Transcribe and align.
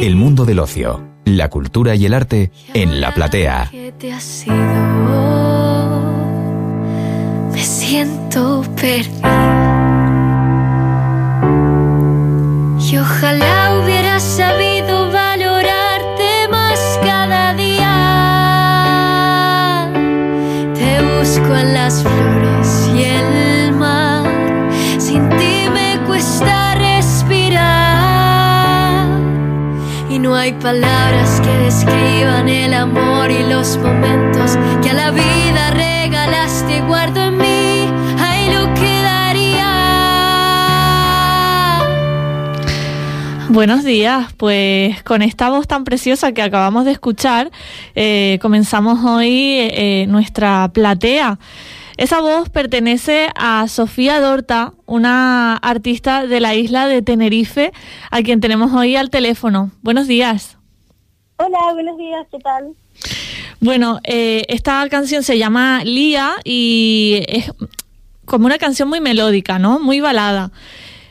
El 0.00 0.16
mundo 0.16 0.46
del 0.46 0.60
ocio, 0.60 1.04
la 1.26 1.50
cultura 1.50 1.94
y 1.94 2.06
el 2.06 2.14
arte 2.14 2.50
en 2.72 3.02
la 3.02 3.12
platea. 3.12 3.70
Me 7.52 7.62
siento 7.62 8.64
perdida. 8.76 9.60
Y 12.80 12.96
ojalá 12.96 13.59
hay 30.40 30.52
palabras 30.54 31.38
que 31.42 31.50
describan 31.64 32.48
el 32.48 32.72
amor 32.72 33.30
y 33.30 33.42
los 33.42 33.76
momentos 33.76 34.56
que 34.82 34.88
a 34.88 34.94
la 34.94 35.10
vida 35.10 35.70
regalaste. 35.72 36.80
Guardo 36.80 37.24
en 37.24 37.36
mí, 37.36 37.86
ahí 38.18 38.50
lo 38.50 38.72
quedaría. 38.72 39.66
Buenos 43.50 43.84
días, 43.84 44.32
pues 44.38 45.02
con 45.02 45.20
esta 45.20 45.50
voz 45.50 45.68
tan 45.68 45.84
preciosa 45.84 46.32
que 46.32 46.40
acabamos 46.40 46.86
de 46.86 46.92
escuchar, 46.92 47.50
eh, 47.94 48.38
comenzamos 48.40 49.04
hoy 49.04 49.58
eh, 49.60 50.06
nuestra 50.08 50.70
platea. 50.72 51.38
Esa 52.00 52.22
voz 52.22 52.48
pertenece 52.48 53.28
a 53.34 53.68
Sofía 53.68 54.20
Dorta, 54.20 54.72
una 54.86 55.54
artista 55.56 56.26
de 56.26 56.40
la 56.40 56.54
isla 56.54 56.86
de 56.86 57.02
Tenerife, 57.02 57.72
a 58.10 58.22
quien 58.22 58.40
tenemos 58.40 58.72
hoy 58.72 58.96
al 58.96 59.10
teléfono. 59.10 59.70
Buenos 59.82 60.06
días. 60.06 60.56
Hola, 61.36 61.58
buenos 61.74 61.98
días, 61.98 62.26
¿qué 62.30 62.38
tal? 62.38 62.68
Bueno, 63.60 64.00
eh, 64.04 64.44
esta 64.48 64.88
canción 64.88 65.22
se 65.22 65.36
llama 65.36 65.84
Lía 65.84 66.36
y 66.42 67.22
es 67.28 67.52
como 68.24 68.46
una 68.46 68.56
canción 68.56 68.88
muy 68.88 69.00
melódica, 69.00 69.58
¿no? 69.58 69.78
Muy 69.78 70.00
balada. 70.00 70.52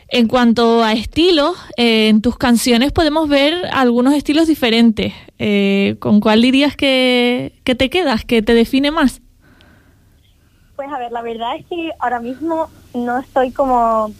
En 0.07 0.27
cuanto 0.27 0.83
a 0.83 0.93
estilos, 0.93 1.55
eh, 1.77 2.07
en 2.07 2.23
tus 2.23 2.35
canciones 2.35 2.91
podemos 2.91 3.29
ver 3.29 3.53
algunos 3.73 4.15
estilos 4.15 4.47
diferentes. 4.47 5.13
Eh, 5.37 5.97
¿Con 5.99 6.19
cuál 6.19 6.41
dirías 6.41 6.75
que, 6.75 7.53
que 7.63 7.75
te 7.75 7.91
quedas, 7.91 8.25
que 8.25 8.41
te 8.41 8.55
define 8.55 8.89
más? 8.89 9.21
Pues 10.79 10.93
a 10.93 10.97
ver, 10.97 11.11
la 11.11 11.21
verdad 11.21 11.57
es 11.57 11.65
que 11.65 11.91
ahora 11.99 12.21
mismo 12.21 12.69
no 12.93 13.19
estoy 13.19 13.51
como 13.51 14.13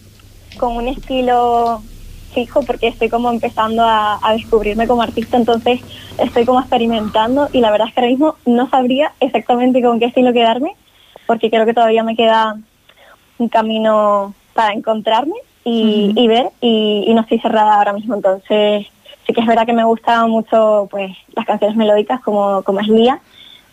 con 0.57 0.75
un 0.75 0.89
estilo 0.89 1.81
fijo 2.33 2.59
porque 2.63 2.89
estoy 2.89 3.07
como 3.07 3.29
empezando 3.29 3.81
a, 3.81 4.19
a 4.21 4.33
descubrirme 4.33 4.85
como 4.85 5.01
artista, 5.01 5.37
entonces 5.37 5.79
estoy 6.17 6.43
como 6.45 6.59
experimentando 6.59 7.47
y 7.53 7.61
la 7.61 7.71
verdad 7.71 7.87
es 7.87 7.93
que 7.93 8.01
ahora 8.01 8.09
mismo 8.11 8.35
no 8.45 8.69
sabría 8.69 9.13
exactamente 9.21 9.81
con 9.81 10.01
qué 10.01 10.07
estilo 10.07 10.33
quedarme 10.33 10.75
porque 11.27 11.49
creo 11.49 11.65
que 11.65 11.73
todavía 11.73 12.03
me 12.03 12.17
queda 12.17 12.57
un 13.37 13.47
camino 13.47 14.33
para 14.53 14.73
encontrarme 14.73 15.35
y, 15.63 16.11
y 16.13 16.27
ver 16.27 16.49
y, 16.59 17.05
y 17.07 17.13
no 17.13 17.21
estoy 17.21 17.39
cerrada 17.39 17.75
ahora 17.75 17.93
mismo, 17.93 18.15
entonces 18.15 18.85
sí 19.25 19.33
que 19.33 19.39
es 19.39 19.47
verdad 19.47 19.65
que 19.65 19.71
me 19.71 19.85
gustan 19.85 20.29
mucho 20.29 20.89
pues 20.91 21.15
las 21.37 21.45
canciones 21.45 21.77
melódicas 21.77 22.19
como, 22.19 22.63
como 22.63 22.81
es 22.81 22.89
Lía, 22.89 23.21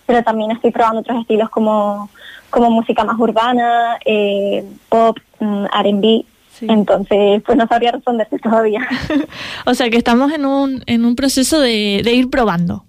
pero 0.07 0.23
también 0.23 0.53
estoy 0.53 0.71
probando 0.71 1.01
otros 1.01 1.19
estilos 1.21 1.51
como, 1.51 2.09
como 2.57 2.71
música 2.71 3.05
más 3.05 3.21
urbana, 3.21 3.99
eh, 4.07 4.65
pop, 4.89 5.19
mm, 5.41 5.67
R&B, 5.79 6.25
entonces 6.63 7.43
pues 7.45 7.59
no 7.59 7.67
sabría 7.67 7.93
responderte 7.93 8.39
todavía. 8.39 8.81
o 9.67 9.75
sea 9.75 9.91
que 9.91 9.99
estamos 9.99 10.33
en 10.33 10.47
un, 10.47 10.83
en 10.87 11.05
un 11.05 11.17
proceso 11.17 11.61
de, 11.61 12.01
de 12.03 12.15
ir 12.15 12.31
probando. 12.31 12.87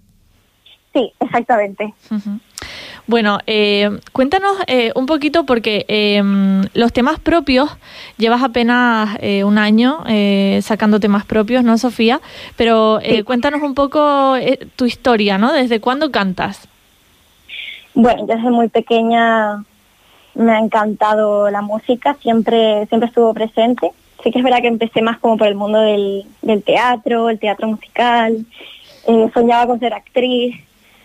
Sí, 0.94 1.12
exactamente. 1.20 1.94
Bueno, 3.08 3.40
eh, 3.46 4.00
cuéntanos 4.14 4.56
eh, 4.68 4.94
un 4.96 5.06
poquito 5.06 5.46
porque 5.46 5.86
eh, 5.90 6.24
los 6.74 6.94
temas 6.94 7.20
propios, 7.20 7.70
llevas 8.18 8.44
apenas 8.44 9.20
un 9.44 9.58
año 9.58 10.06
sacando 10.62 11.02
temas 11.02 11.26
propios, 11.26 11.62
¿no, 11.66 11.78
Sofía? 11.78 12.22
Pero 12.56 13.02
eh, 13.04 13.26
cuéntanos 13.26 13.62
un 13.64 13.76
poco 13.76 14.36
tu 14.78 14.86
historia, 14.86 15.38
¿no? 15.38 15.52
¿Desde 15.52 15.82
cuándo 15.82 16.10
cantas? 16.10 16.70
Bueno, 18.00 18.28
desde 18.28 18.52
muy 18.52 18.68
pequeña 18.68 19.64
me 20.36 20.52
ha 20.52 20.60
encantado 20.60 21.50
la 21.50 21.64
música, 21.64 22.16
siempre, 22.22 22.86
siempre 22.90 23.08
estuvo 23.08 23.34
presente. 23.34 23.92
Sí 24.24 24.30
que 24.30 24.38
es 24.38 24.44
verdad 24.44 24.62
que 24.62 24.68
empecé 24.68 25.02
más 25.02 25.18
como 25.18 25.36
por 25.36 25.48
el 25.48 25.56
mundo 25.56 25.80
del, 25.80 26.24
del 26.44 26.62
teatro, 26.62 27.28
el 27.28 27.40
teatro 27.40 27.68
musical, 27.68 28.46
eh, 29.08 29.32
soñaba 29.34 29.66
con 29.66 29.80
ser 29.80 29.96
actriz, 29.96 30.56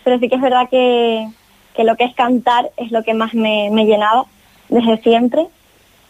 pero 0.05 0.19
sí 0.19 0.29
que 0.29 0.35
es 0.35 0.43
verdad 0.43 0.69
que, 0.69 1.27
que 1.75 1.85
lo 1.85 1.97
que 1.97 2.05
es 2.05 2.15
cantar 2.15 2.71
es 2.77 2.93
lo 2.93 3.03
que 3.03 3.15
más 3.15 3.33
me, 3.33 3.71
me 3.73 3.87
llenaba 3.87 4.27
desde 4.69 4.99
siempre. 4.99 5.47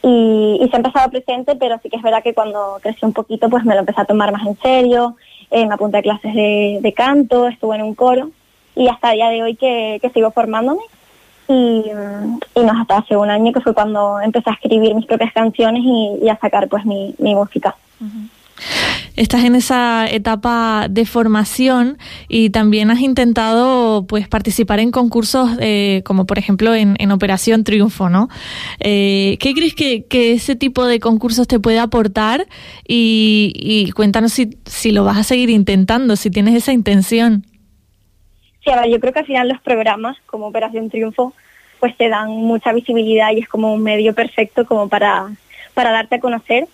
Y, 0.03 0.59
y 0.61 0.69
siempre 0.69 0.89
estaba 0.89 1.13
presente, 1.13 1.55
pero 1.55 1.79
sí 1.81 1.91
que 1.91 1.97
es 1.97 2.03
verdad 2.03 2.25
que 2.25 2.35
cuando 2.35 2.81
crecí 2.83 3.07
un 3.07 3.13
poquito 3.13 3.49
pues 3.49 3.65
me 3.65 3.75
lo 3.75 3.81
empecé 3.83 4.01
a 4.01 4.05
tomar 4.05 4.33
más 4.33 4.45
en 4.45 4.59
serio, 4.59 5.15
eh, 5.53 5.65
me 5.65 5.75
apunté 5.75 5.99
a 5.99 6.03
clases 6.03 6.35
de, 6.35 6.81
de 6.83 6.93
canto, 6.93 7.47
estuve 7.47 7.77
en 7.77 7.83
un 7.83 7.95
coro 7.95 8.33
y 8.75 8.89
hasta 8.89 9.11
el 9.11 9.17
día 9.17 9.29
de 9.29 9.43
hoy 9.43 9.57
que, 9.57 9.99
que 10.01 10.11
sigo 10.11 10.31
formándome 10.31 10.83
y, 11.49 11.85
y 12.55 12.61
no 12.61 12.73
hasta 12.81 12.99
hace 12.99 13.17
un 13.17 13.31
año 13.31 13.53
que 13.53 13.61
fue 13.61 13.75
cuando 13.75 14.21
empecé 14.21 14.51
a 14.51 14.55
escribir 14.55 14.95
mis 14.95 15.07
propias 15.07 15.33
canciones 15.33 15.83
y, 15.85 16.19
y 16.23 16.29
a 16.29 16.39
sacar 16.39 16.69
pues 16.69 16.85
mi, 16.85 17.15
mi 17.19 17.35
música. 17.35 17.75
Estás 19.15 19.45
en 19.45 19.55
esa 19.55 20.09
etapa 20.09 20.87
de 20.89 21.05
formación 21.05 21.99
y 22.29 22.51
también 22.51 22.91
has 22.91 23.01
intentado 23.01 24.07
pues 24.07 24.27
participar 24.29 24.81
en 24.81 24.91
concursos 24.91 25.51
eh, 25.61 26.03
como 26.05 26.25
por 26.25 26.39
ejemplo 26.39 26.75
en, 26.75 26.97
en 26.99 27.13
Operación 27.13 27.65
Triunfo, 27.65 28.09
¿no? 28.09 28.29
Eh, 28.81 29.37
¿Qué 29.41 29.53
crees 29.53 29.75
que, 29.75 30.07
que, 30.07 30.33
ese 30.33 30.57
tipo 30.57 30.87
de 30.87 30.99
concursos 30.99 31.47
te 31.47 31.61
puede 31.61 31.79
aportar? 31.79 32.47
Y, 32.89 33.53
y 33.57 33.91
cuéntanos 33.93 34.33
si, 34.33 34.57
si 34.65 34.93
lo 34.93 35.05
vas 35.05 35.19
a 35.19 35.25
seguir 35.25 35.51
intentando, 35.51 36.17
si 36.17 36.31
tienes 36.31 36.55
esa 36.55 36.73
intención. 36.73 37.45
Sí, 38.65 38.71
a 38.71 38.81
ver, 38.81 38.91
yo 38.91 39.01
creo 39.01 39.13
que 39.13 39.21
al 39.21 39.27
final 39.27 39.49
los 39.49 39.61
programas 39.61 40.17
como 40.27 40.47
Operación 40.47 40.89
Triunfo 40.91 41.33
pues 41.81 41.97
te 41.97 42.09
dan 42.09 42.31
mucha 42.31 42.73
visibilidad 42.73 43.33
y 43.33 43.41
es 43.41 43.49
como 43.49 43.75
un 43.75 43.83
medio 43.83 44.15
perfecto 44.15 44.65
como 44.65 44.89
para, 44.89 45.33
para 45.75 45.91
darte 45.91 46.15
a 46.15 46.21
conocer. 46.21 46.69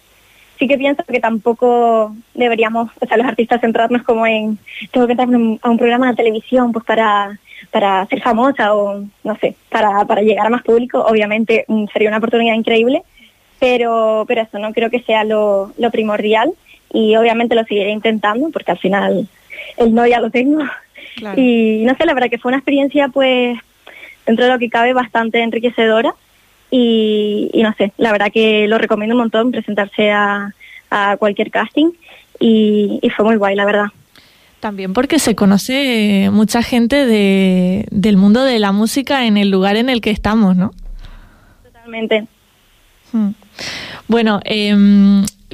Sí 0.59 0.69
que 0.69 0.77
pienso 0.77 1.03
que 1.05 1.19
tampoco 1.19 2.15
deberíamos, 2.35 2.91
o 3.01 3.07
sea, 3.07 3.17
los 3.17 3.27
artistas 3.27 3.63
centrarnos 3.63 4.03
como 4.03 4.27
en 4.27 4.59
tengo 4.91 5.07
que 5.07 5.13
entrar 5.13 5.29
a 5.63 5.71
un 5.71 5.79
programa 5.79 6.09
de 6.09 6.17
televisión 6.17 6.73
pues 6.73 6.85
para, 6.85 7.39
para 7.71 8.05
ser 8.07 8.21
famosa 8.21 8.75
o 8.75 9.03
no 9.25 9.37
sé, 9.37 9.57
para, 9.71 10.05
para 10.05 10.21
llegar 10.21 10.47
a 10.47 10.51
más 10.51 10.63
público. 10.63 11.01
Obviamente 11.01 11.65
mm, 11.69 11.87
sería 11.93 12.09
una 12.09 12.19
oportunidad 12.19 12.55
increíble, 12.55 13.03
pero, 13.59 14.25
pero 14.29 14.43
eso 14.43 14.59
no 14.59 14.73
creo 14.73 14.91
que 14.91 15.01
sea 15.01 15.25
lo, 15.25 15.73
lo 15.79 15.91
primordial 15.91 16.51
y 16.93 17.17
obviamente 17.17 17.55
lo 17.55 17.65
seguiré 17.65 17.91
intentando 17.91 18.51
porque 18.51 18.73
al 18.73 18.79
final 18.79 19.29
el 19.77 19.95
no 19.95 20.07
ya 20.07 20.21
lo 20.21 20.31
tengo. 20.31 20.65
Claro. 21.17 21.41
Y 21.41 21.85
no 21.85 21.95
sé, 21.97 22.07
la 22.07 22.15
verdad 22.15 22.31
que 22.31 22.39
fue 22.39 22.51
una 22.51 22.59
experiencia 22.59 23.09
pues 23.09 23.59
dentro 24.27 24.45
de 24.45 24.53
lo 24.53 24.59
que 24.59 24.69
cabe 24.69 24.93
bastante 24.93 25.43
enriquecedora 25.43 26.15
y, 26.71 27.51
y 27.53 27.63
no 27.63 27.73
sé, 27.79 27.93
la 27.97 28.13
verdad 28.13 28.31
que 28.33 28.69
lo 28.69 28.79
recomiendo 28.79 29.15
un 29.15 29.23
montón 29.23 29.51
presentarse 29.51 30.11
a, 30.11 30.55
a 30.91 31.17
cualquier 31.17 31.51
casting 31.51 31.93
y, 32.39 32.99
y, 33.03 33.11
fue 33.11 33.25
muy 33.25 33.37
guay, 33.37 33.57
la 33.57 33.65
verdad. 33.65 33.87
También 34.61 34.93
porque 34.93 35.19
se 35.19 35.35
conoce 35.35 36.29
mucha 36.33 36.63
gente 36.63 37.07
de, 37.07 37.87
del 37.91 38.17
mundo 38.17 38.45
de 38.45 38.59
la 38.59 38.73
música 38.73 39.27
en 39.27 39.37
el 39.37 39.51
lugar 39.51 39.77
en 39.77 39.89
el 39.89 40.01
que 40.01 40.11
estamos, 40.11 40.57
¿no? 40.57 40.73
Totalmente. 41.65 42.27
Hmm. 43.13 43.31
Bueno, 44.07 44.41
eh, 44.45 44.75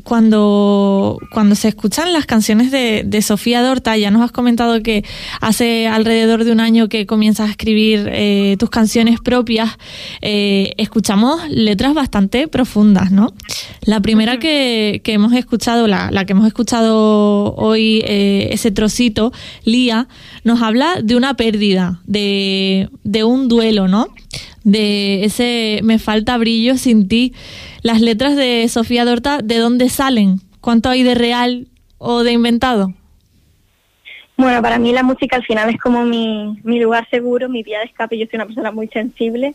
cuando, 0.02 1.18
cuando 1.30 1.54
se 1.54 1.68
escuchan 1.68 2.12
las 2.12 2.26
canciones 2.26 2.72
de, 2.72 3.04
de, 3.06 3.22
Sofía 3.22 3.62
Dorta, 3.62 3.96
ya 3.96 4.10
nos 4.10 4.22
has 4.22 4.32
comentado 4.32 4.82
que 4.82 5.04
hace 5.40 5.86
alrededor 5.86 6.44
de 6.44 6.50
un 6.50 6.60
año 6.60 6.88
que 6.88 7.06
comienzas 7.06 7.48
a 7.48 7.50
escribir 7.50 8.08
eh, 8.12 8.56
tus 8.58 8.70
canciones 8.70 9.20
propias, 9.20 9.78
eh, 10.20 10.72
escuchamos 10.78 11.48
letras 11.48 11.94
bastante 11.94 12.48
profundas, 12.48 13.12
¿no? 13.12 13.34
La 13.82 14.00
primera 14.00 14.38
que, 14.38 15.00
que 15.04 15.12
hemos 15.12 15.32
escuchado, 15.32 15.86
la, 15.86 16.10
la, 16.10 16.24
que 16.24 16.32
hemos 16.32 16.46
escuchado 16.46 17.54
hoy, 17.54 18.02
eh, 18.04 18.48
ese 18.50 18.72
trocito, 18.72 19.32
Lía, 19.64 20.08
nos 20.42 20.60
habla 20.60 20.96
de 21.02 21.14
una 21.14 21.34
pérdida, 21.34 22.00
de, 22.06 22.88
de 23.04 23.22
un 23.22 23.46
duelo, 23.46 23.86
¿no? 23.86 24.08
De 24.64 25.24
ese 25.24 25.80
me 25.84 25.98
falta 25.98 26.36
brillo 26.38 26.76
sin 26.78 27.06
ti. 27.06 27.32
Las 27.84 28.00
letras 28.00 28.34
de 28.34 28.66
Sofía 28.70 29.04
Dorta, 29.04 29.40
¿de 29.44 29.58
dónde 29.58 29.90
salen? 29.90 30.40
¿Cuánto 30.62 30.88
hay 30.88 31.02
de 31.02 31.14
real 31.14 31.66
o 31.98 32.22
de 32.22 32.32
inventado? 32.32 32.94
Bueno, 34.38 34.62
para 34.62 34.78
mí 34.78 34.90
la 34.90 35.02
música 35.02 35.36
al 35.36 35.44
final 35.44 35.68
es 35.68 35.78
como 35.78 36.02
mi, 36.02 36.58
mi 36.64 36.80
lugar 36.80 37.06
seguro, 37.10 37.50
mi 37.50 37.62
vía 37.62 37.80
de 37.80 37.84
escape. 37.84 38.16
Yo 38.16 38.24
soy 38.24 38.38
una 38.38 38.46
persona 38.46 38.70
muy 38.70 38.88
sensible 38.88 39.54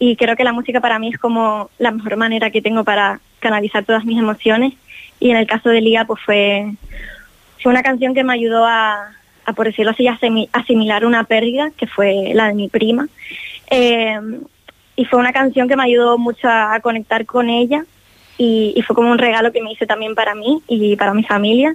y 0.00 0.16
creo 0.16 0.34
que 0.34 0.42
la 0.42 0.52
música 0.52 0.80
para 0.80 0.98
mí 0.98 1.10
es 1.10 1.18
como 1.18 1.70
la 1.78 1.92
mejor 1.92 2.16
manera 2.16 2.50
que 2.50 2.60
tengo 2.60 2.82
para 2.82 3.20
canalizar 3.38 3.84
todas 3.84 4.04
mis 4.04 4.18
emociones. 4.18 4.74
Y 5.20 5.30
en 5.30 5.36
el 5.36 5.46
caso 5.46 5.68
de 5.68 5.80
Liga, 5.80 6.04
pues 6.06 6.20
fue, 6.24 6.72
fue 7.62 7.70
una 7.70 7.84
canción 7.84 8.14
que 8.14 8.24
me 8.24 8.32
ayudó 8.32 8.66
a, 8.66 9.12
a 9.44 9.52
por 9.52 9.66
decirlo 9.66 9.92
así, 9.92 10.08
a 10.08 10.18
asimilar 10.54 11.06
una 11.06 11.22
pérdida, 11.22 11.70
que 11.76 11.86
fue 11.86 12.32
la 12.34 12.48
de 12.48 12.54
mi 12.54 12.68
prima. 12.68 13.06
Eh, 13.70 14.18
y 15.00 15.06
fue 15.06 15.18
una 15.18 15.32
canción 15.32 15.66
que 15.66 15.76
me 15.76 15.84
ayudó 15.84 16.18
mucho 16.18 16.46
a, 16.46 16.78
conectar 16.82 17.24
con 17.24 17.48
ella 17.48 17.86
y, 18.36 18.78
fue 18.86 18.94
como 18.94 19.10
un 19.10 19.16
regalo 19.16 19.50
que 19.50 19.62
me 19.62 19.72
hice 19.72 19.86
también 19.86 20.14
para 20.14 20.34
mí 20.34 20.60
y 20.68 20.94
para 20.96 21.14
mi 21.14 21.24
familia. 21.24 21.74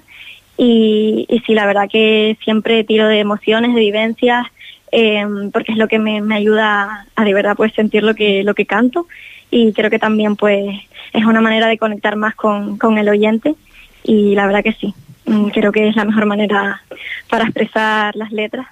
Y, 0.57 1.25
y 1.27 1.39
sí, 1.39 1.55
la 1.55 1.65
verdad 1.65 1.89
que 1.91 2.37
siempre 2.43 2.83
tiro 2.83 3.07
de 3.07 3.19
emociones, 3.19 3.73
de 3.73 3.81
vivencias, 3.81 4.45
eh, 4.91 5.25
porque 5.51 5.71
es 5.71 5.79
lo 5.79 5.87
que 5.87 5.97
me, 5.97 6.21
me, 6.21 6.35
ayuda 6.35 7.07
a 7.15 7.23
de 7.23 7.33
verdad 7.33 7.55
pues 7.57 7.73
sentir 7.73 8.03
lo 8.03 8.13
que, 8.13 8.43
lo 8.43 8.53
que 8.53 8.67
canto 8.67 9.07
y 9.49 9.73
creo 9.73 9.89
que 9.89 9.97
también 9.97 10.35
pues 10.35 10.63
es 11.11 11.25
una 11.25 11.41
manera 11.41 11.67
de 11.67 11.79
conectar 11.79 12.15
más 12.15 12.35
con, 12.35 12.77
con 12.77 12.99
el 12.99 13.09
oyente 13.09 13.55
y 14.03 14.35
la 14.35 14.45
verdad 14.45 14.63
que 14.63 14.73
sí, 14.73 14.93
mm, 15.25 15.47
creo 15.47 15.71
que 15.71 15.87
es 15.87 15.95
la 15.95 16.05
mejor 16.05 16.27
manera 16.27 16.83
para 17.27 17.45
expresar 17.45 18.15
las 18.15 18.31
letras 18.31 18.67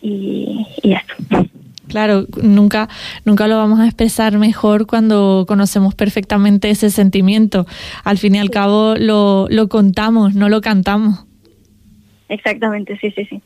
y, 0.00 0.66
y 0.82 0.94
esto. 0.94 1.14
Claro, 1.88 2.26
nunca, 2.42 2.88
nunca 3.24 3.46
lo 3.46 3.56
vamos 3.56 3.80
a 3.80 3.86
expresar 3.86 4.38
mejor 4.38 4.86
cuando 4.86 5.44
conocemos 5.46 5.94
perfectamente 5.94 6.70
ese 6.70 6.90
sentimiento. 6.90 7.66
Al 8.04 8.18
fin 8.18 8.34
y 8.34 8.38
al 8.38 8.50
cabo 8.50 8.94
lo, 8.96 9.46
lo 9.50 9.68
contamos, 9.68 10.34
no 10.34 10.48
lo 10.48 10.60
cantamos. 10.60 11.24
Exactamente, 12.28 12.98
sí, 13.00 13.10
sí, 13.12 13.24
sí. 13.24 13.40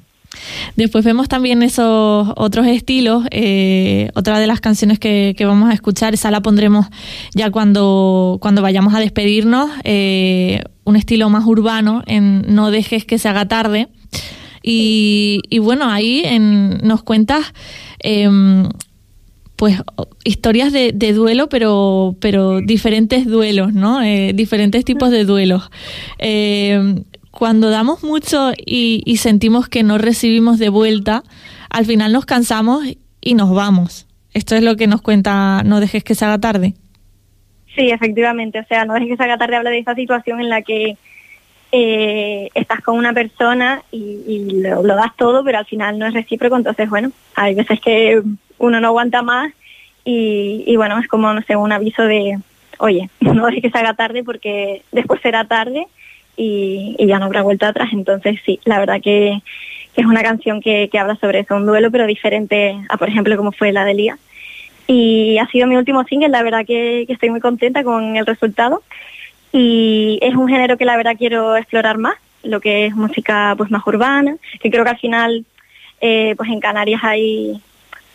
Después 0.77 1.05
vemos 1.05 1.29
también 1.29 1.63
esos 1.63 2.29
otros 2.37 2.67
estilos. 2.67 3.25
Eh, 3.31 4.11
otra 4.15 4.39
de 4.39 4.47
las 4.47 4.61
canciones 4.61 4.99
que, 4.99 5.35
que, 5.37 5.45
vamos 5.45 5.71
a 5.71 5.75
escuchar, 5.75 6.15
esa 6.15 6.31
la 6.31 6.41
pondremos 6.41 6.87
ya 7.35 7.51
cuando, 7.51 8.39
cuando 8.41 8.63
vayamos 8.63 8.95
a 8.95 9.01
despedirnos. 9.01 9.71
Eh, 9.85 10.63
un 10.85 10.97
estilo 10.97 11.29
más 11.31 11.45
urbano 11.45 12.03
en 12.07 12.55
No 12.55 12.71
dejes 12.71 13.05
que 13.05 13.19
se 13.19 13.29
haga 13.29 13.47
tarde. 13.49 13.89
Y, 14.63 15.41
y 15.49 15.59
bueno, 15.59 15.91
ahí 15.91 16.23
en, 16.25 16.79
nos 16.79 17.03
cuentas 17.03 17.55
eh, 18.03 18.29
pues 19.61 19.77
historias 20.25 20.73
de, 20.73 20.93
de, 20.93 21.13
duelo, 21.13 21.51
pero, 21.51 22.17
pero 22.19 22.63
diferentes 22.63 23.27
duelos, 23.27 23.75
¿no? 23.75 24.03
Eh, 24.03 24.33
diferentes 24.35 24.87
tipos 24.87 25.11
de 25.11 25.25
duelos. 25.25 25.71
Eh, 26.19 27.03
cuando 27.31 27.69
damos 27.69 28.03
mucho 28.03 28.53
y, 28.57 29.03
y, 29.05 29.19
sentimos 29.19 29.69
que 29.69 29.83
no 29.83 29.99
recibimos 29.99 30.59
de 30.59 30.71
vuelta, 30.71 31.25
al 31.69 31.85
final 31.85 32.11
nos 32.11 32.25
cansamos 32.25 32.85
y 33.21 33.35
nos 33.35 33.55
vamos. 33.55 34.07
Esto 34.33 34.57
es 34.57 34.63
lo 34.63 34.77
que 34.77 34.87
nos 34.87 35.03
cuenta 35.03 35.63
No 35.63 35.79
dejes 35.81 36.05
que 36.05 36.15
se 36.15 36.25
haga 36.25 36.39
tarde. 36.39 36.73
Sí, 37.77 37.91
efectivamente. 37.91 38.61
O 38.61 38.65
sea, 38.65 38.87
No 38.87 38.95
dejes 38.95 39.11
que 39.11 39.17
se 39.19 39.25
haga 39.25 39.37
tarde 39.37 39.57
habla 39.57 39.71
de 39.71 39.81
esa 39.81 39.95
situación 39.95 40.41
en 40.41 40.49
la 40.49 40.63
que 40.63 40.97
eh, 41.73 42.49
estás 42.55 42.81
con 42.81 42.97
una 42.97 43.13
persona 43.13 43.83
y, 43.93 44.61
lo, 44.61 44.83
das 44.83 45.17
todo, 45.17 45.45
pero 45.45 45.59
al 45.59 45.67
final 45.67 45.99
no 45.99 46.07
es 46.07 46.15
recíproco, 46.15 46.57
entonces 46.57 46.91
bueno, 46.91 47.13
hay 47.37 47.55
veces 47.55 47.81
que 47.81 48.21
uno 48.59 48.81
no 48.81 48.89
aguanta 48.89 49.23
más 49.23 49.53
y, 50.05 50.75
bueno, 50.77 50.99
es 50.99 51.07
como, 51.07 51.33
no 51.33 51.43
sé, 51.43 51.55
un 51.55 51.71
aviso 51.71 52.03
de, 52.03 52.39
oye, 52.79 53.09
no 53.21 53.47
dejes 53.47 53.63
que 53.63 53.71
se 53.71 53.79
haga 53.79 53.95
tarde 53.95 54.25
porque 54.25 54.83
después 54.91 55.21
será 55.21 55.45
tarde 55.45 55.87
y, 56.37 56.97
ya 57.07 57.19
no 57.19 57.27
habrá 57.27 57.43
vuelta 57.43 57.69
atrás, 57.69 57.91
entonces 57.93 58.41
sí, 58.45 58.59
la 58.65 58.79
verdad 58.81 59.01
que, 59.01 59.41
es 59.97 60.07
una 60.07 60.23
canción 60.23 60.61
que, 60.61 60.89
habla 60.99 61.17
sobre 61.17 61.41
eso, 61.41 61.57
un 61.57 61.67
duelo 61.67 61.91
pero 61.91 62.07
diferente 62.07 62.77
a, 62.89 62.97
por 62.97 63.09
ejemplo, 63.09 63.37
como 63.37 63.53
fue 63.53 63.73
la 63.73 63.85
de 63.85 63.95
Lía. 63.95 64.19
Y 64.87 65.39
ha 65.39 65.47
sido 65.49 65.67
mi 65.67 65.77
último 65.77 66.05
single, 66.05 66.31
la 66.31 66.43
verdad 66.43 66.65
que 66.67 67.05
estoy 67.09 67.31
muy 67.31 67.41
contenta 67.41 67.85
con 67.85 68.17
el 68.17 68.27
resultado 68.27 68.83
y 69.53 70.19
es 70.23 70.35
un 70.35 70.49
género 70.49 70.77
que 70.77 70.85
la 70.85 70.97
verdad 70.97 71.17
quiero 71.19 71.57
explorar 71.57 71.99
más, 71.99 72.15
lo 72.43 72.61
que 72.61 72.87
es 72.87 72.95
música 72.95 73.55
pues 73.57 73.71
más 73.71 73.87
urbana, 73.87 74.37
que 74.61 74.71
creo 74.71 74.85
que 74.85 74.91
al 74.91 74.99
final 74.99 75.45
eh, 76.01 76.35
pues 76.37 76.51
en 76.51 76.61
Canarias 76.61 77.01
hay, 77.05 77.61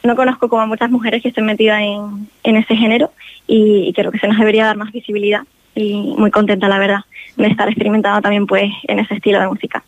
no 0.04 0.16
conozco 0.16 0.50
como 0.50 0.62
a 0.62 0.68
muchas 0.68 0.90
mujeres 0.90 1.22
que 1.22 1.30
estén 1.30 1.46
metidas 1.46 1.82
en, 1.82 2.30
en 2.44 2.56
ese 2.56 2.76
género 2.76 3.12
y, 3.48 3.88
y 3.88 3.94
creo 3.94 4.12
que 4.12 4.20
se 4.20 4.28
nos 4.28 4.40
debería 4.40 4.66
dar 4.66 4.78
más 4.78 4.92
visibilidad 4.92 5.42
y 5.76 5.94
muy 6.18 6.32
contenta 6.32 6.68
la 6.68 6.80
verdad 6.80 7.02
de 7.36 7.48
estar 7.48 7.68
experimentando 7.68 8.22
también 8.22 8.48
pues 8.48 8.72
en 8.88 9.00
ese 9.00 9.16
estilo 9.16 9.40
de 9.40 9.48
música 9.48 9.84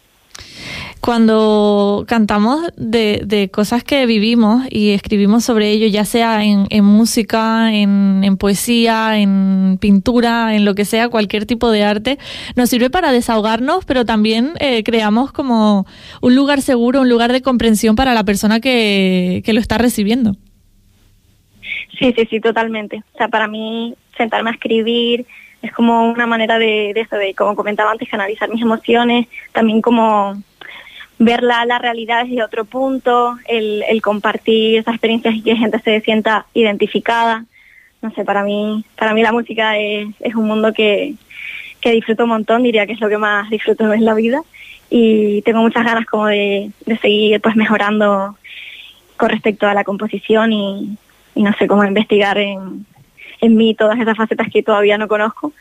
cuando 1.01 2.06
cantamos 2.07 2.69
de, 2.75 3.21
de, 3.25 3.50
cosas 3.50 3.83
que 3.83 4.06
vivimos 4.06 4.65
y 4.69 4.92
escribimos 4.92 5.44
sobre 5.44 5.69
ello, 5.71 5.88
ya 5.88 6.06
sea 6.06 6.44
en, 6.44 6.68
música, 6.83 7.74
en, 7.74 8.21
en, 8.24 8.38
poesía, 8.38 9.18
en 9.18 9.77
pintura, 9.80 10.56
en 10.56 10.65
lo 10.65 10.75
que 10.75 10.86
sea, 10.86 11.09
cualquier 11.09 11.45
tipo 11.45 11.71
de 11.71 11.83
arte, 11.83 12.18
nos 12.56 12.69
sirve 12.69 12.89
para 12.89 13.12
desahogarnos, 13.12 13.86
pero 13.86 14.06
también 14.06 14.54
eh, 14.59 14.83
creamos 14.83 15.31
como 15.31 15.86
un 16.21 16.36
lugar 16.36 16.62
seguro, 16.62 17.01
un 17.01 17.09
lugar 17.09 17.31
de 17.31 17.42
comprensión 17.42 17.95
para 17.95 18.13
la 18.13 18.24
persona 18.24 18.59
que, 18.59 19.42
que 19.45 19.54
lo 19.54 19.59
está 19.59 19.77
recibiendo. 19.77 20.36
Sí, 22.00 22.13
sí, 22.15 22.27
sí, 22.30 22.39
totalmente. 22.39 23.04
O 23.13 23.18
sea, 23.18 23.27
para 23.27 23.48
mí 23.48 23.95
sentarme 24.18 24.50
a 24.50 24.54
escribir 24.54 25.25
es 25.62 25.71
como 25.71 26.09
una 26.12 26.25
manera 26.25 26.59
de, 26.59 26.92
de 26.94 27.01
eso, 27.01 27.15
de 27.15 27.33
como 27.33 27.56
comentaba 27.56 27.92
antes, 27.92 28.09
canalizar 28.09 28.50
mis 28.50 28.62
emociones, 28.62 29.27
también 29.54 29.81
como 29.81 30.42
ver 31.19 31.42
la, 31.42 31.80
realidad 31.80 32.25
desde 32.25 32.44
otro 32.44 32.65
punto, 32.65 33.38
el, 33.48 33.83
el 33.88 34.01
compartir 34.01 34.80
esas 34.80 34.95
experiencias 34.95 35.36
y 35.36 35.42
que 35.42 35.56
gente 35.56 35.80
se 35.80 36.01
sienta 36.01 36.45
identificada. 36.54 37.45
No 38.01 38.12
sé, 38.12 38.24
para 38.24 38.44
mí, 38.44 38.86
para 38.98 39.13
mí 39.13 39.24
la 39.24 39.31
música 39.31 39.77
es, 39.77 40.07
es 40.19 40.36
un 40.36 40.45
mundo 40.45 40.71
que, 40.74 41.15
que 41.81 41.92
disfruto 41.92 42.24
un 42.24 42.30
montón, 42.30 42.63
diría 42.63 42.86
que 42.86 42.94
es 42.94 43.00
lo 43.00 43.09
que 43.09 43.18
más 43.18 43.50
disfruto 43.50 43.92
en 43.92 44.06
la 44.06 44.13
vida 44.13 44.42
y 44.89 45.42
tengo 45.42 45.62
muchas 45.62 45.83
ganas 45.83 46.06
como 46.06 46.27
de, 46.27 46.71
de 46.86 46.98
seguir 47.00 47.42
pues 47.42 47.56
mejorando 47.56 48.38
con 49.18 49.30
respecto 49.30 49.68
a 49.68 49.74
la 49.74 49.83
composición 49.83 50.54
y, 50.54 50.97
y 51.35 51.42
no 51.42 51.52
sé 51.54 51.68
cómo 51.68 51.83
investigar 51.83 52.37
en, 52.37 52.85
en 53.41 53.56
mí 53.56 53.75
todas 53.75 53.99
esas 53.99 54.17
facetas 54.17 54.47
que 54.51 54.63
todavía 54.63 54.97
no 54.97 55.07
conozco 55.07 55.53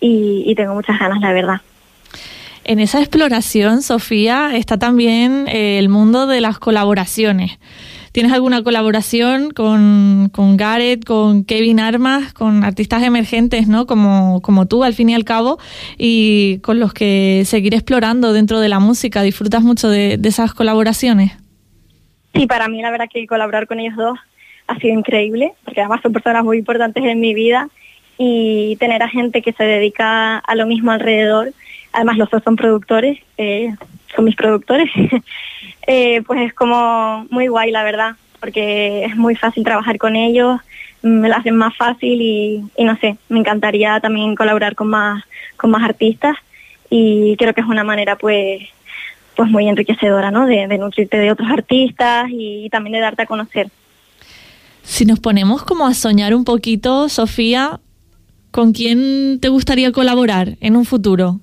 y, 0.00 0.42
y 0.46 0.54
tengo 0.54 0.74
muchas 0.74 0.98
ganas, 0.98 1.20
la 1.20 1.32
verdad. 1.32 1.60
En 2.64 2.80
esa 2.80 2.98
exploración, 2.98 3.82
Sofía, 3.82 4.56
está 4.56 4.76
también 4.76 5.46
eh, 5.46 5.78
el 5.78 5.88
mundo 5.88 6.26
de 6.26 6.40
las 6.40 6.58
colaboraciones. 6.58 7.60
¿Tienes 8.10 8.32
alguna 8.32 8.62
colaboración 8.62 9.50
con, 9.50 10.30
con 10.32 10.56
Gareth, 10.56 11.04
con 11.04 11.44
Kevin 11.44 11.78
Armas, 11.78 12.32
con 12.32 12.64
artistas 12.64 13.02
emergentes, 13.04 13.68
¿no? 13.68 13.86
Como, 13.86 14.40
como 14.42 14.66
tú, 14.66 14.82
al 14.82 14.94
fin 14.94 15.10
y 15.10 15.14
al 15.14 15.24
cabo, 15.24 15.58
y 15.96 16.58
con 16.58 16.80
los 16.80 16.92
que 16.92 17.42
seguir 17.44 17.74
explorando 17.74 18.32
dentro 18.32 18.58
de 18.58 18.68
la 18.68 18.80
música? 18.80 19.22
¿Disfrutas 19.22 19.62
mucho 19.62 19.88
de, 19.88 20.16
de 20.16 20.28
esas 20.28 20.54
colaboraciones? 20.54 21.32
Sí, 22.34 22.46
para 22.46 22.68
mí 22.68 22.82
la 22.82 22.90
verdad 22.90 23.06
que 23.12 23.26
colaborar 23.26 23.68
con 23.68 23.78
ellos 23.78 23.96
dos 23.96 24.18
ha 24.66 24.78
sido 24.78 24.98
increíble, 24.98 25.52
porque 25.64 25.80
además 25.80 26.00
son 26.02 26.12
personas 26.12 26.44
muy 26.44 26.58
importantes 26.58 27.04
en 27.04 27.20
mi 27.20 27.34
vida 27.34 27.68
y 28.18 28.76
tener 28.76 29.02
a 29.02 29.08
gente 29.08 29.42
que 29.42 29.52
se 29.52 29.64
dedica 29.64 30.38
a 30.38 30.54
lo 30.54 30.66
mismo 30.66 30.90
alrededor 30.90 31.52
además 31.96 32.18
los 32.18 32.30
dos 32.30 32.42
son 32.42 32.56
productores, 32.56 33.18
eh, 33.38 33.74
son 34.14 34.26
mis 34.26 34.36
productores, 34.36 34.90
eh, 35.86 36.22
pues 36.26 36.40
es 36.42 36.54
como 36.54 37.26
muy 37.30 37.48
guay 37.48 37.70
la 37.70 37.82
verdad, 37.82 38.12
porque 38.38 39.04
es 39.04 39.16
muy 39.16 39.34
fácil 39.34 39.64
trabajar 39.64 39.96
con 39.96 40.14
ellos, 40.14 40.60
me 41.00 41.28
lo 41.28 41.34
hacen 41.34 41.56
más 41.56 41.74
fácil 41.74 42.20
y, 42.20 42.84
no 42.84 42.96
sé, 42.98 43.16
me 43.30 43.38
encantaría 43.38 43.98
también 44.00 44.34
colaborar 44.34 44.74
con 44.74 44.88
más, 44.88 45.24
con 45.56 45.70
más 45.70 45.82
artistas 45.84 46.36
y 46.90 47.34
creo 47.38 47.54
que 47.54 47.62
es 47.62 47.66
una 47.66 47.84
manera 47.84 48.16
pues 48.16 48.62
pues 49.34 49.50
muy 49.50 49.68
enriquecedora, 49.68 50.30
¿no? 50.30 50.46
De, 50.46 50.66
nutrirte 50.78 51.18
de 51.18 51.30
otros 51.30 51.50
artistas 51.50 52.26
y 52.30 52.70
también 52.70 52.94
de 52.94 53.00
darte 53.00 53.22
a 53.22 53.26
conocer. 53.26 53.68
Si 54.86 55.04
nos 55.04 55.18
ponemos 55.18 55.64
como 55.64 55.84
a 55.84 55.94
soñar 55.94 56.32
un 56.32 56.44
poquito, 56.44 57.08
Sofía, 57.08 57.80
¿con 58.52 58.72
quién 58.72 59.40
te 59.40 59.48
gustaría 59.48 59.90
colaborar 59.92 60.56
en 60.60 60.76
un 60.76 60.84
futuro? 60.84 61.40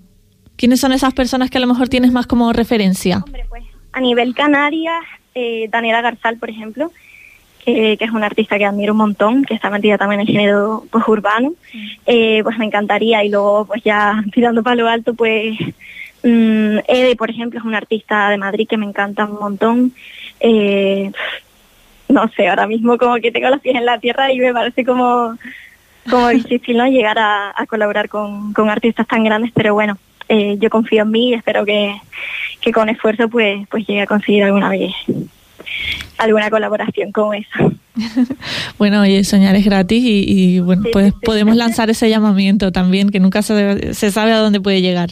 ¿Quiénes 0.55 0.79
son 0.79 0.93
esas 0.93 1.13
personas 1.13 1.49
que 1.49 1.57
a 1.57 1.61
lo 1.61 1.67
mejor 1.67 1.89
tienes 1.89 2.13
más 2.13 2.25
como 2.25 2.51
referencia? 2.53 3.21
Hombre, 3.25 3.45
pues 3.49 3.63
a 3.91 3.99
nivel 3.99 4.33
Canarias, 4.33 5.03
eh, 5.35 5.67
Daniela 5.69 6.01
Garzal, 6.01 6.37
por 6.37 6.49
ejemplo, 6.49 6.91
que, 7.63 7.97
que, 7.97 8.05
es 8.05 8.11
una 8.11 8.27
artista 8.27 8.57
que 8.57 8.65
admiro 8.65 8.93
un 8.93 8.99
montón, 8.99 9.43
que 9.43 9.53
está 9.53 9.69
metida 9.69 9.97
también 9.97 10.21
en 10.21 10.27
el 10.27 10.33
género 10.33 10.85
pues, 10.89 11.05
urbano, 11.05 11.53
sí. 11.69 11.99
eh, 12.05 12.41
pues 12.43 12.57
me 12.57 12.65
encantaría. 12.65 13.23
Y 13.25 13.29
luego, 13.29 13.65
pues 13.65 13.83
ya 13.83 14.23
tirando 14.33 14.63
para 14.63 14.77
lo 14.77 14.87
alto, 14.87 15.13
pues 15.13 15.59
um, 16.23 16.77
Ede, 16.87 17.15
por 17.17 17.29
ejemplo, 17.29 17.59
es 17.59 17.65
una 17.65 17.77
artista 17.77 18.29
de 18.29 18.37
Madrid 18.37 18.67
que 18.69 18.77
me 18.77 18.85
encanta 18.85 19.25
un 19.25 19.37
montón. 19.37 19.93
Eh, 20.39 21.11
no 22.21 22.27
sé, 22.29 22.47
ahora 22.47 22.67
mismo 22.67 22.97
como 22.97 23.15
que 23.15 23.31
tengo 23.31 23.49
los 23.49 23.61
pies 23.61 23.75
en 23.75 23.85
la 23.85 23.99
tierra 23.99 24.31
y 24.31 24.39
me 24.39 24.53
parece 24.53 24.85
como, 24.85 25.37
como 26.09 26.29
difícil 26.29 26.77
¿no? 26.77 26.87
llegar 26.87 27.17
a, 27.19 27.53
a 27.55 27.65
colaborar 27.65 28.09
con, 28.09 28.53
con 28.53 28.69
artistas 28.69 29.07
tan 29.07 29.23
grandes, 29.23 29.51
pero 29.53 29.73
bueno, 29.73 29.97
eh, 30.29 30.57
yo 30.59 30.69
confío 30.69 31.03
en 31.03 31.11
mí 31.11 31.29
y 31.29 31.33
espero 31.33 31.65
que, 31.65 31.95
que 32.61 32.71
con 32.71 32.89
esfuerzo 32.89 33.27
pues, 33.29 33.67
pues 33.69 33.85
llegue 33.87 34.01
a 34.01 34.07
conseguir 34.07 34.43
alguna 34.43 34.69
vez 34.69 34.93
alguna 36.17 36.49
colaboración 36.49 37.11
como 37.11 37.33
esa. 37.33 37.71
bueno, 38.77 39.01
oye, 39.01 39.23
soñar 39.23 39.55
es 39.55 39.65
gratis 39.65 40.03
y, 40.03 40.59
bueno, 40.59 40.83
pues 40.91 41.13
podemos 41.23 41.55
lanzar 41.57 41.89
ese 41.89 42.09
llamamiento 42.09 42.71
también, 42.71 43.09
que 43.09 43.19
nunca 43.19 43.41
se, 43.41 43.93
se 43.93 44.11
sabe 44.11 44.31
a 44.31 44.37
dónde 44.37 44.61
puede 44.61 44.81
llegar. 44.81 45.11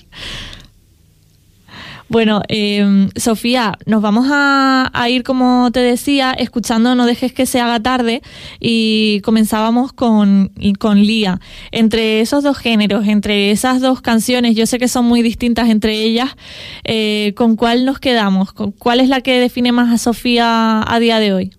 Bueno, 2.11 2.41
eh, 2.49 3.07
Sofía, 3.15 3.77
nos 3.85 4.01
vamos 4.01 4.27
a, 4.29 4.91
ir, 5.07 5.23
como 5.23 5.71
te 5.71 5.79
decía, 5.79 6.33
escuchando 6.33 6.93
No 6.93 7.05
dejes 7.05 7.31
que 7.31 7.45
se 7.45 7.61
haga 7.61 7.79
tarde 7.79 8.21
y 8.59 9.21
comenzábamos 9.21 9.93
con, 9.93 10.51
con 10.77 10.99
Lía. 10.99 11.39
Entre 11.71 12.19
esos 12.19 12.43
dos 12.43 12.57
géneros, 12.57 13.07
entre 13.07 13.51
esas 13.51 13.79
dos 13.79 14.01
canciones, 14.01 14.57
yo 14.57 14.65
sé 14.65 14.77
que 14.77 14.89
son 14.89 15.05
muy 15.05 15.21
distintas 15.21 15.69
entre 15.69 15.93
ellas, 15.93 16.35
eh, 16.83 17.33
¿con 17.37 17.55
cuál 17.55 17.85
nos 17.85 17.99
quedamos? 17.99 18.51
¿Cuál 18.51 18.99
es 18.99 19.07
la 19.07 19.21
que 19.21 19.39
define 19.39 19.71
más 19.71 19.89
a 19.89 19.97
Sofía 19.97 20.83
a 20.85 20.99
día 20.99 21.17
de 21.19 21.31
hoy? 21.31 21.51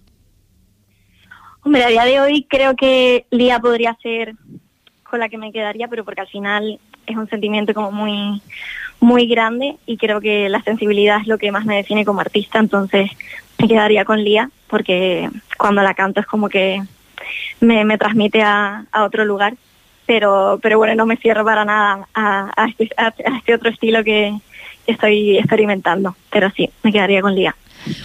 Hombre, 1.65 1.83
a 1.83 1.89
día 1.89 2.05
de 2.05 2.21
hoy 2.21 2.47
creo 2.47 2.77
que 2.77 3.25
Lía 3.31 3.59
podría 3.59 3.97
ser 4.03 4.35
con 5.03 5.19
la 5.19 5.31
que 5.31 5.39
me 5.39 5.51
quedaría, 5.51 5.89
pero 5.89 6.05
porque 6.05 6.21
al 6.21 6.29
final 6.29 6.79
es 7.07 7.17
un 7.17 7.29
sentimiento 7.31 7.73
como 7.73 7.91
muy 7.91 8.43
muy 9.03 9.27
grande 9.27 9.77
y 9.85 9.97
creo 9.97 10.21
que 10.21 10.49
la 10.49 10.63
sensibilidad 10.63 11.21
es 11.21 11.27
lo 11.27 11.37
que 11.37 11.51
más 11.51 11.65
me 11.65 11.75
define 11.75 12.05
como 12.05 12.21
artista, 12.21 12.61
entonces 12.61 13.11
me 13.59 13.67
quedaría 13.67 14.05
con 14.05 14.23
Lía 14.23 14.49
porque 14.69 15.29
cuando 15.59 15.83
la 15.83 15.95
canto 15.95 16.21
es 16.21 16.27
como 16.27 16.49
que 16.49 16.81
me, 17.61 17.85
me 17.85 17.99
transmite 17.99 18.43
a, 18.43 18.87
a, 18.93 19.03
otro 19.03 19.25
lugar, 19.25 19.55
pero, 20.07 20.61
pero 20.63 20.79
bueno, 20.79 20.95
no 20.95 21.05
me 21.05 21.17
cierro 21.17 21.45
para 21.45 21.65
nada 21.65 22.07
a, 22.15 22.67
este, 22.69 22.91
a 22.97 23.13
este 23.39 23.55
otro 23.55 23.71
estilo 23.71 24.05
que 24.05 24.35
estoy 24.87 25.37
experimentando, 25.37 26.15
pero 26.31 26.51
sí, 26.51 26.71
me 26.85 26.93
quedaría 26.93 27.23
con 27.23 27.35
Lía. 27.35 27.57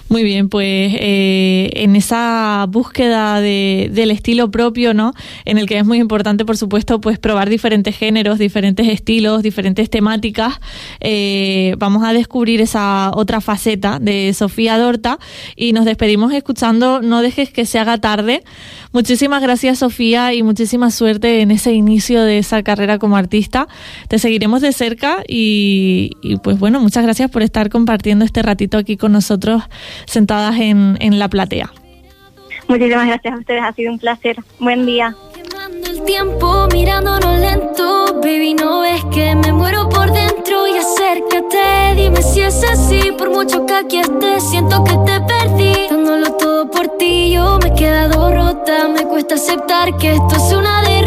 Muy 0.10 0.24
bien, 0.24 0.50
pues 0.50 0.94
eh, 1.00 1.70
en 1.74 1.96
esa 1.96 2.66
búsqueda 2.70 3.40
de, 3.42 3.90
del 3.94 4.12
estilo 4.12 4.50
propio, 4.50 4.94
¿no? 4.94 5.14
En 5.46 5.58
el 5.58 5.68
que 5.68 5.78
es 5.78 5.86
muy 5.86 6.00
importante, 6.00 6.46
por 6.46 6.58
supuesto, 6.58 7.00
pues 7.00 7.20
probar 7.20 7.50
diferentes 7.50 7.96
géneros, 7.96 8.40
diferentes 8.40 8.88
estilos, 8.88 9.44
diferentes 9.44 9.90
temáticas. 9.90 10.56
Eh, 11.00 11.76
vamos 11.78 12.04
a 12.04 12.14
descubrir 12.14 12.62
esa 12.62 13.12
otra 13.14 13.42
faceta 13.42 14.00
de 14.00 14.34
Sofía 14.34 14.78
Dorta 14.78 15.20
y 15.56 15.74
nos 15.74 15.86
despedimos 15.86 16.34
escuchando 16.34 17.02
No 17.02 17.22
dejes 17.22 17.52
que 17.52 17.66
se 17.66 17.80
haga 17.80 18.00
tarde. 18.00 18.44
Muchísimas 18.94 19.42
gracias, 19.42 19.80
Sofía, 19.80 20.34
y 20.34 20.42
muchísima 20.42 20.90
suerte 20.90 21.42
en 21.42 21.52
ese 21.52 21.74
inicio 21.74 22.24
de 22.24 22.40
esa 22.40 22.64
carrera 22.64 22.98
como 22.98 23.18
artista. 23.18 23.68
Te 24.08 24.18
seguiremos 24.18 24.62
de 24.62 24.72
cerca 24.72 25.18
y, 25.28 26.12
y 26.22 26.38
pues 26.38 26.58
bueno, 26.58 26.80
muchas 26.80 27.04
gracias 27.04 27.30
por 27.30 27.44
estar 27.44 27.70
compartiendo 27.70 28.26
este 28.26 28.42
ratito 28.42 28.78
aquí 28.78 28.98
con 28.98 29.12
nosotros 29.12 29.67
sentadas 30.06 30.60
en, 30.60 30.98
en 31.00 31.20
la 31.20 31.28
platea. 31.28 31.72
Muchísimas 32.68 33.08
gracias 33.08 33.34
a 33.34 33.38
ustedes, 33.38 33.64
ha 33.64 33.72
sido 33.74 33.92
un 33.94 34.00
placer. 34.00 34.38
Buen 34.60 34.86
día. 34.86 35.16
El 35.86 36.04
tiempo 36.04 36.68
mirándonos 36.72 37.40
lento, 37.40 38.20
baby, 38.22 38.54
no 38.56 38.82
ves 38.82 39.04
que 39.14 39.36
me 39.36 39.54
muero 39.54 39.88
por 39.90 40.12
dentro 40.12 40.68
y 40.68 40.78
acércate, 40.78 41.96
dime 41.96 42.22
si 42.22 42.42
es 42.42 42.64
así, 42.64 43.12
por 43.18 43.30
mucho 43.30 43.66
que 43.66 43.74
aquí 43.74 44.00
estés, 44.00 44.50
siento 44.50 44.84
que 44.84 44.92
te 45.06 45.22
perdí, 45.22 45.74
dándolo 45.90 46.32
todo 46.34 46.70
por 46.70 46.98
ti, 46.98 47.32
yo 47.34 47.60
me 47.62 47.70
he 47.70 47.74
quedado 47.74 48.34
rota, 48.34 48.88
me 48.88 49.04
cuesta 49.04 49.36
aceptar 49.36 49.96
que 49.98 50.14
esto 50.14 50.36
es 50.36 50.54
una 50.54 50.82
derrota. 50.82 51.07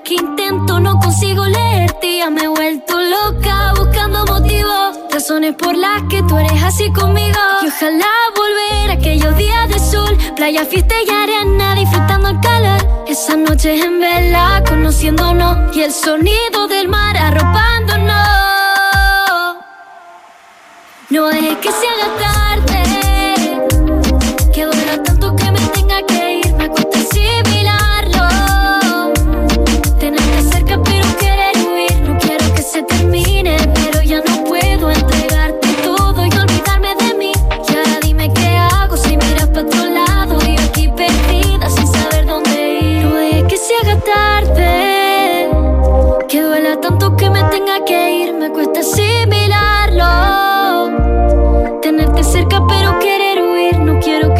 Que 0.00 0.14
intento 0.14 0.80
no 0.80 0.98
consigo 1.00 1.44
leerte, 1.46 2.18
ya 2.18 2.30
me 2.30 2.42
he 2.42 2.48
vuelto 2.48 2.98
loca 2.98 3.72
buscando 3.76 4.24
motivos, 4.26 4.98
razones 5.10 5.54
por 5.54 5.76
las 5.76 6.02
que 6.04 6.22
tú 6.22 6.36
eres 6.38 6.62
así 6.62 6.92
conmigo. 6.92 7.38
Y 7.62 7.68
ojalá 7.68 8.06
volver 8.34 8.90
a 8.90 8.94
aquellos 8.94 9.36
días 9.36 9.68
de 9.68 9.78
sol, 9.78 10.16
playa, 10.34 10.64
fiesta 10.64 10.94
y 11.06 11.10
arena, 11.10 11.74
disfrutando 11.74 12.28
el 12.28 12.40
calor. 12.40 13.04
Esas 13.06 13.38
noches 13.38 13.84
en 13.84 14.00
vela, 14.00 14.62
conociéndonos 14.68 15.76
y 15.76 15.82
el 15.82 15.92
sonido 15.92 16.66
del 16.68 16.88
mar 16.88 17.16
arropándonos. 17.16 18.16
No 21.10 21.26
dejes 21.28 21.56
que 21.58 21.70
se 21.70 21.86
haga 21.88 22.08
tarde, 22.18 23.05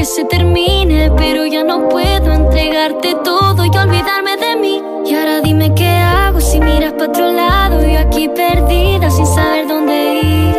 se 0.06 0.24
termine, 0.24 1.10
pero 1.16 1.46
ya 1.46 1.64
no 1.64 1.88
puedo 1.88 2.32
entregarte 2.32 3.16
todo 3.24 3.64
y 3.64 3.68
olvidarme 3.68 4.36
de 4.36 4.56
mí. 4.56 4.82
Y 5.04 5.14
ahora 5.14 5.40
dime 5.40 5.74
qué 5.74 5.88
hago 5.88 6.40
si 6.40 6.60
miras 6.60 6.92
para 6.92 7.10
otro 7.10 7.32
lado 7.32 7.86
y 7.86 7.96
aquí 7.96 8.28
perdida 8.28 9.10
sin 9.10 9.26
saber 9.26 9.66
dónde 9.66 10.20
ir. 10.22 10.56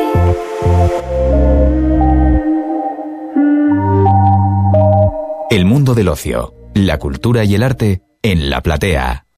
El 5.49 5.65
mundo 5.65 5.95
del 5.95 6.09
ocio, 6.09 6.53
la 6.73 6.99
cultura 6.99 7.45
y 7.45 7.55
el 7.55 7.63
arte 7.63 8.01
en 8.21 8.49
la 8.49 8.61
platea. 8.61 9.26